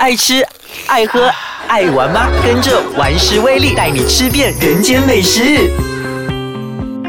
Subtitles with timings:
[0.00, 0.42] 爱吃、
[0.86, 1.30] 爱喝、
[1.68, 2.30] 爱玩吗？
[2.42, 5.70] 跟着玩食威力带你吃遍人间美食。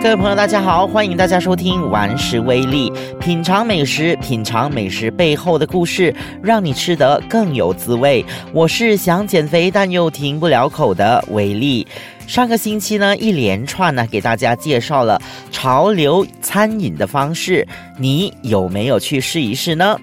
[0.03, 8.25] 各位朋友，大家好，欢迎大家收听《玩食威力》，品尝美食，品尝美食背后的故事，让你吃得更有滋味。
[8.51, 11.87] 我是想减肥但又停不了口的威力。
[12.27, 17.65] 上个星期呢，一连串呢给大家介绍了潮流餐饮的方式，
[17.97, 19.97] 你有没有去试一试呢？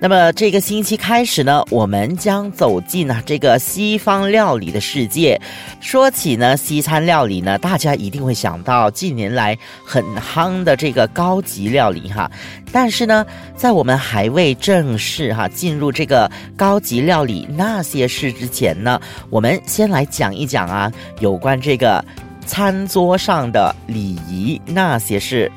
[0.00, 5.40] 那么这个星期开始呢，我们将走进呢这个西方料理的世界。
[5.80, 12.30] 说起呢西餐料理呢，大家一定会想到近年来很夯的这个高级料理哈。
[12.70, 22.04] 但是呢，在我们还未正式哈进入这个高级料理那些事之前呢，我们先来讲一讲啊有关这个
[22.46, 25.50] 餐桌上的礼仪那些事。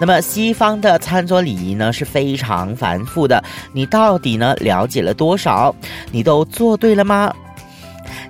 [0.00, 5.74] 那么西方的餐桌礼仪呢是非常繁复的，你到底呢了解了多少？
[6.12, 7.34] 你都做对了吗？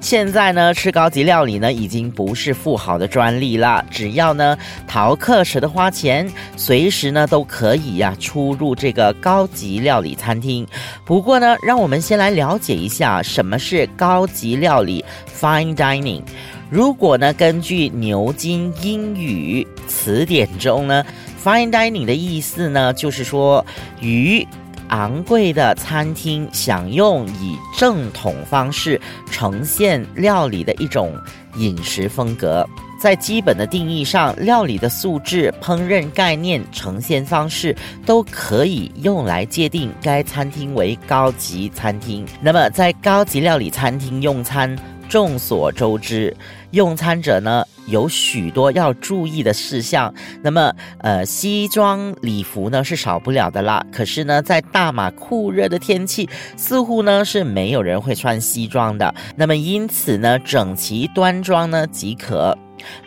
[0.01, 3.85] 现在呢，吃高级料理呢，已经不是富豪的专利了。
[3.91, 4.57] 只要呢，
[4.87, 10.67] 逃课舍得花钱，随时呢都可以呀出入这个高级料理餐厅。
[11.05, 15.05] 不过呢，让我们先来了解一下什么是高级料理
[15.41, 16.23] （Fine Dining）。
[16.71, 21.05] 如果呢，根据牛津英语词典中呢
[21.49, 23.65] ，“Fine Dining” 的意思呢，就是说
[24.01, 24.47] 与。
[24.91, 28.99] 昂贵的餐厅享用以正统方式
[29.31, 31.15] 呈现料理的一种
[31.57, 32.67] 饮食风格，
[32.99, 42.25] 在基本的定义上，料理的素质、烹饪概念、呈现方式都可以用来界定该餐厅为高级餐厅。
[42.41, 44.75] 那么，在高级料理餐厅用餐。
[45.09, 46.37] 众所周知，
[46.73, 50.13] 用餐者呢有许多要注意的事项。
[50.43, 53.85] 那么，呃，西装礼服呢是少不了的啦。
[53.93, 59.15] 可是呢，在大马酷热的天气，似乎呢是没有人会穿西装的。
[59.37, 62.57] 那么，因此呢，整齐端庄呢即可。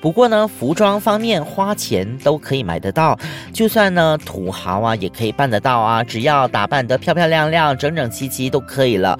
[0.02, 3.18] 不过呢，服装方面花钱都可以买得到，
[3.54, 9.18] 就算呢土豪啊也可以办得到啊，只要打扮得漂漂亮亮、整整齐齐都可以了。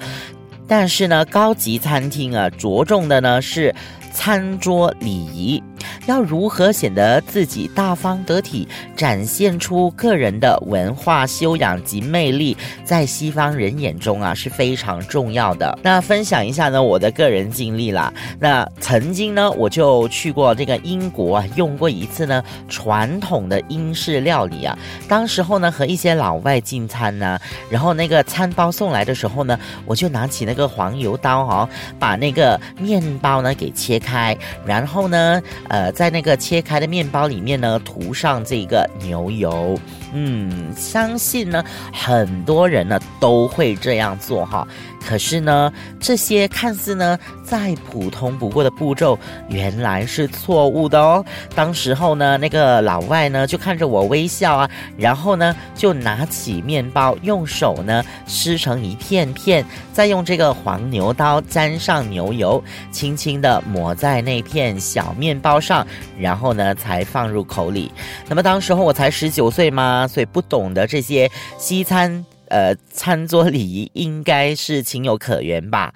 [0.66, 3.74] 但是呢，高级餐厅啊，着重的呢是。
[4.14, 5.62] 餐桌礼仪
[6.06, 15.78] 要如何显得自己大方得体，展现出个人的文化修养及魅力，在西方人眼中啊是非常重要的。
[15.82, 18.12] 那分享一下呢我的个人经历啦。
[18.38, 24.76] 那曾经呢我就去过这个英国啊，用过一次呢传统的英式料理啊。
[25.08, 27.38] 当时候呢和一些老外进餐呢，
[27.70, 34.02] 然后那个餐包送来的时候呢，我就拿起那个黄油刀哈，把那个面包呢给切。
[34.02, 34.36] 开，
[34.66, 39.78] 然后呢，呃，在那个切开的面包里面呢，涂上这个牛油。
[40.14, 44.66] 嗯，相信呢，很多人呢都会这样做哈。
[45.04, 49.18] 可是呢，这些看似呢再普通不过的步骤，
[49.48, 51.24] 原来是错误的哦。
[51.56, 62.62] 当时候呢，那个老外呢就看着我微笑啊，然后呢就拿起面包，用手呢撕成一片片，再用这个黄牛刀沾上牛油，
[62.92, 65.84] 轻轻的抹在那片小面包上，
[66.16, 67.90] 然后呢才放入口里。
[68.28, 70.01] 那么当时候我才十九岁嘛。
[70.08, 72.24] 所以不懂得这些西餐。
[72.52, 75.94] 呃，餐桌礼仪应该是情有可原吧？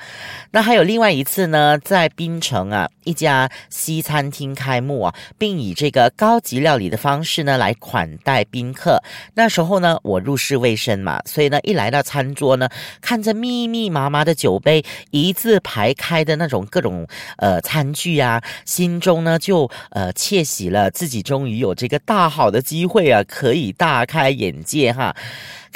[0.53, 8.99] 那还有另外一次呢，在槟城啊，一家西餐厅开幕啊，并以这个高级料理的方式呢来款待宾客。
[9.35, 12.67] 那时候呢，我入世未深嘛，所以呢，一来到餐桌呢，
[13.03, 17.07] 看着密密麻麻的酒杯，一字排开的那种各种
[17.37, 25.15] 呃餐具啊，心中呢就呃窃喜了，自己终于有这个大好的机会啊，可以大开眼界哈。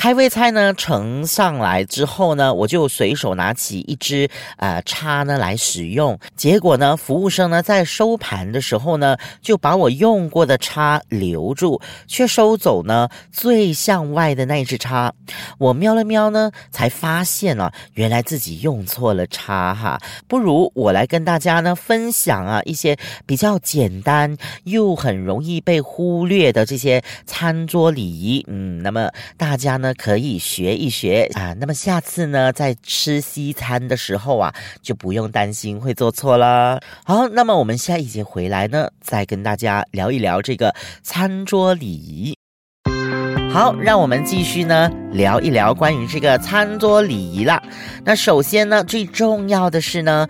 [0.01, 6.19] 开胃菜呢盛上来之后呢，我就随手拿起一支呃叉呢来使用。
[6.35, 15.13] 结果呢，服务生呢在收盘的时候呢，就把我用过的叉留住，却收走呢最向外的那支叉。
[15.59, 20.01] 我瞄了瞄呢，才发现啊，原来自己用错了叉哈。
[20.27, 22.97] 不如我来跟大家呢分享啊一些
[23.27, 28.43] 比较简单又很容易被忽略的这些餐桌礼仪。
[28.49, 29.90] 嗯，那么大家呢？
[29.95, 36.81] 可以学一学啊，那么下次呢，在吃西餐的时候啊，就不用担心会做错了。
[37.05, 42.37] 好，那么我们下一节回来呢，再跟大家聊一聊这个餐桌礼仪。
[43.53, 47.61] 好，让我们继续呢聊一聊关于这个餐桌礼仪啦。
[48.05, 50.29] 那首先呢，最重要的是呢。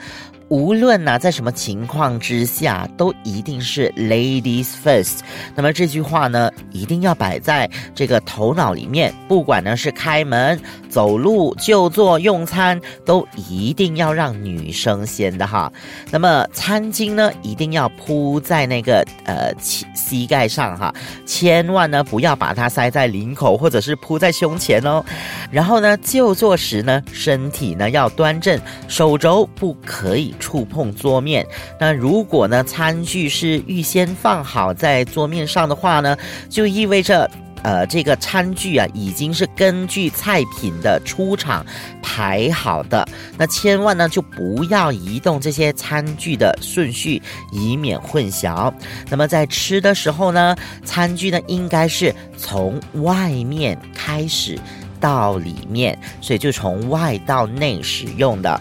[0.51, 5.21] 无论呢在什么情况之下，都一定是 ladies first。
[5.55, 9.15] 那么这句话呢，一定要摆在这个头脑里面。
[9.29, 15.73] 不管呢是开门、走路、就坐、用餐，都一定要让女生先的哈。
[16.11, 20.93] 那么餐巾呢，一定要铺在那个呃膝膝盖上哈，
[21.25, 25.05] 千万呢不要把它塞在领口或者是铺在胸前哦。
[25.49, 30.35] 然后呢，就坐时呢，身体呢要端正，手肘不可以。
[30.41, 31.47] 触碰桌面，
[31.79, 36.17] 那如果呢餐具是预先放好在桌面上的话呢，
[36.49, 37.31] 就意味着，
[37.63, 41.65] 呃，这个餐具啊已经是根据菜品的出场
[42.03, 43.07] 排好的，
[43.37, 47.21] 那千万呢就不要移动这些餐具的顺序，
[47.53, 48.73] 以免混淆。
[49.11, 54.59] 那么在吃的时候呢，餐具呢应该是从外面开始
[54.99, 58.59] 到里面，所以就从外到内使用的。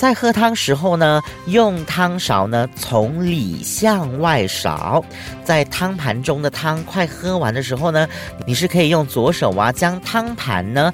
[0.00, 5.04] 在喝汤时候呢，用汤勺呢从里向外勺，
[5.44, 8.08] 在汤盘中的汤快喝完的时候呢，
[8.46, 10.90] 你是可以用左手啊将汤盘呢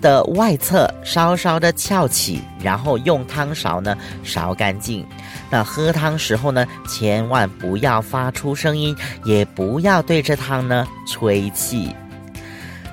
[0.00, 5.06] 的外侧稍稍的翘起，然后用汤勺呢勺干净。
[5.48, 11.94] 那喝汤时候呢，千万不要发出声音，也不要对着汤呢吹气。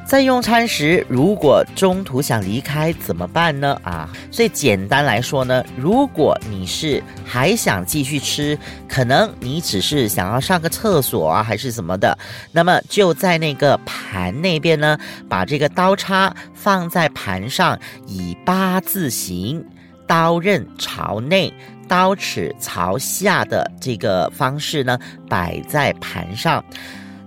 [0.06, 3.76] 在用餐时，如果中途想离开怎么办呢？
[3.84, 8.58] 啊，所以简单来说呢，如果你是还想继续吃，
[8.88, 12.16] 可能你只是想要上个厕所啊，还是什么的，
[12.52, 14.96] 那么就在那个盘那边呢，
[15.28, 19.66] 把这个刀叉放在盘上，以八字形，
[20.06, 21.52] 刀刃朝内，
[21.88, 26.64] 刀齿朝下的这个方式呢，摆在盘上。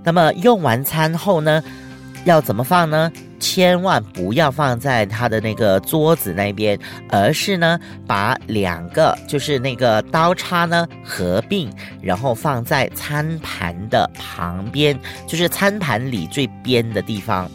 [0.04, 1.60] 那么用完餐后呢？
[2.24, 3.10] 要怎么放呢？
[3.40, 6.76] 千万不要放在他的那个桌子那边，
[7.08, 11.70] 而是呢，把两个就是那个刀叉呢合并，
[12.02, 17.48] 然后放在餐盘的旁边，就是餐盘里最边的地方。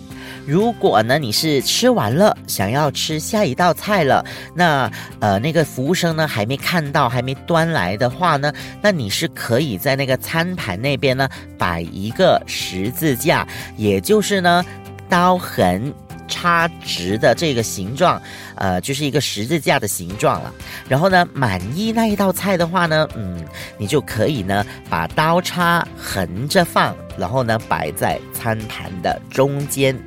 [0.45, 4.23] 如果呢你是吃完了，想要吃下一道菜了，
[4.53, 8.51] 那呃那个服务生呢还没看到，还没端来的话呢，
[8.81, 13.47] 那你是可以在那个餐盘那边呢摆一个十字架，
[13.77, 14.65] 也就是呢
[15.07, 15.93] 刀痕
[16.27, 18.21] 插直的这个形状，
[18.55, 20.53] 呃就是一个十字架的形状了。
[20.89, 23.43] 然后呢满意那一道菜的话呢，嗯
[23.77, 29.97] 你就可以呢把刀叉横着放，然后呢摆在餐盘的中间。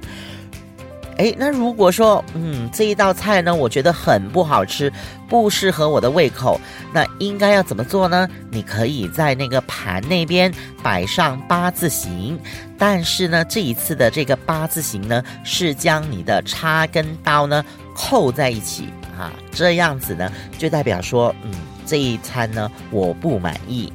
[1.16, 4.92] 哎，那如果说，嗯，这一道菜呢，我觉得很不好吃，
[5.28, 6.60] 不适合我的胃口，
[6.92, 8.28] 那应该要怎么做呢？
[8.50, 10.52] 你可以在那个盘那边
[10.82, 12.38] 摆上八字形，
[12.76, 17.64] 但是呢，这一次的这个八字形呢，是将你的叉跟刀呢
[17.94, 18.88] 扣在一起
[19.18, 21.50] 啊，这样子呢，就代表说，嗯，
[21.86, 23.90] 这一餐呢，我不满意。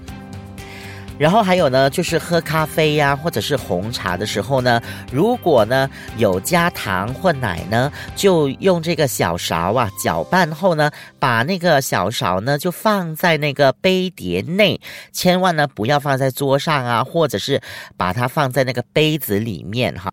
[1.22, 4.82] 然后还有呢，就是喝咖啡呀，或者是红茶的时候呢，
[5.12, 5.88] 如果呢
[6.18, 10.90] 有加糖或奶呢，就用这个小勺啊搅拌后呢，
[11.20, 14.82] 把那个小勺呢就放在那个杯碟内，
[15.12, 17.62] 千万呢不要放在桌上啊，或者是
[17.96, 20.12] 把它放在那个杯子里面哈。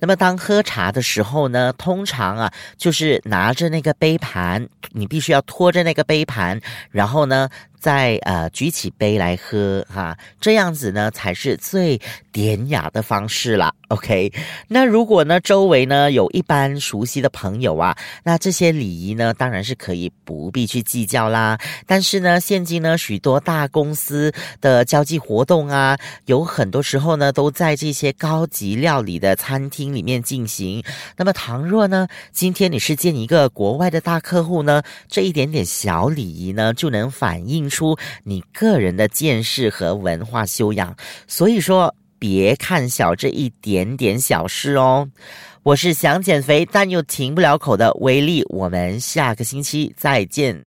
[0.00, 6.60] 那么当喝茶的时候呢，通常啊就是拿着那个杯盘，你必须要拖着那个杯盘，
[6.90, 7.48] 然后呢。
[7.80, 11.98] 再呃举起杯来喝哈，这样子呢才是最
[12.30, 13.72] 典雅的方式啦。
[13.88, 14.30] OK，
[14.68, 21.58] 那如果呢周围呢有一般熟悉的朋友啊，那这些礼仪呢当然是可以不必去计较啦。
[21.86, 25.96] 但是呢，现今呢许多大公司的交际活动啊，
[26.26, 30.84] 有很多时候呢都在这些高级料理的餐厅里面进行。
[31.16, 37.70] 那么倘若呢今天你是见一个国外的大客户呢，这一点点小礼仪呢就能反映。
[37.70, 40.92] 出你个人的见识和文化修养，
[41.28, 45.08] 所以说别看小这一点点小事哦。
[45.62, 50.58] 我是想减肥但又停不了口的威力，我们下个星期再见。